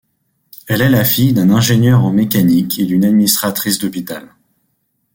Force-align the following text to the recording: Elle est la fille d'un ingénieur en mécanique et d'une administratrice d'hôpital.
Elle 0.67 0.81
est 0.81 0.89
la 0.89 1.03
fille 1.05 1.31
d'un 1.31 1.51
ingénieur 1.51 2.03
en 2.03 2.11
mécanique 2.11 2.79
et 2.79 2.87
d'une 2.87 3.05
administratrice 3.05 3.77
d'hôpital. 3.77 4.33